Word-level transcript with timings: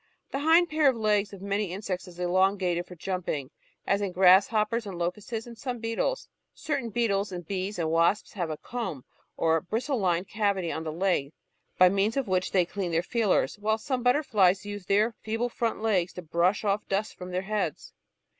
The 0.31 0.39
hind 0.39 0.67
pair 0.67 0.89
of 0.89 0.95
legs 0.95 1.31
of 1.31 1.43
many 1.43 1.71
insects 1.71 2.07
is 2.07 2.17
elongated 2.19 2.87
for 2.87 2.95
jumping, 2.95 3.51
as 3.85 4.01
in 4.01 4.13
grasshoppers 4.13 4.87
and 4.87 4.97
locusts 4.97 5.45
and 5.45 5.55
some 5.55 5.77
beetles. 5.77 6.27
Certain 6.55 6.89
beetles 6.89 7.31
and 7.31 7.45
bees 7.47 7.77
and 7.77 7.91
wasps 7.91 8.33
have 8.33 8.49
a 8.49 8.57
"comb" 8.57 9.05
or 9.37 9.61
bristle 9.61 9.99
lined 9.99 10.27
cavity 10.27 10.71
on 10.71 10.83
the 10.83 10.91
leg 10.91 11.33
by 11.77 11.87
means 11.89 12.17
of 12.17 12.27
which 12.27 12.51
they 12.51 12.65
clean 12.65 12.89
their 12.89 13.03
feelers, 13.03 13.59
while 13.59 13.77
some 13.77 14.01
butterflies 14.01 14.65
use 14.65 14.87
their 14.87 15.13
feeble 15.21 15.49
front 15.49 15.83
legs 15.83 16.13
to 16.13 16.23
brush 16.23 16.63
oflP 16.63 16.87
dust 16.87 17.15
from 17.15 17.29
their 17.29 17.43
heads. 17.43 17.93